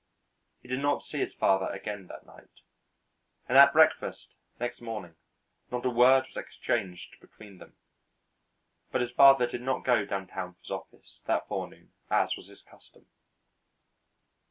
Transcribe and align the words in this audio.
He 0.63 0.67
did 0.67 0.79
not 0.79 1.03
see 1.03 1.19
his 1.19 1.35
father 1.35 1.67
again 1.67 2.07
that 2.07 2.25
night, 2.25 2.49
and 3.47 3.55
at 3.55 3.71
breakfast 3.71 4.33
next 4.59 4.81
morning 4.81 5.13
not 5.69 5.85
a 5.85 5.91
word 5.91 6.25
was 6.25 6.37
exchanged 6.37 7.17
between 7.21 7.59
them, 7.59 7.75
but 8.91 9.01
his 9.01 9.11
father 9.11 9.45
did 9.45 9.61
not 9.61 9.85
go 9.85 10.03
downtown 10.05 10.53
to 10.55 10.59
his 10.61 10.71
office 10.71 11.19
that 11.25 11.47
forenoon, 11.47 11.93
as 12.09 12.35
was 12.35 12.47
his 12.47 12.63
custom. 12.63 13.05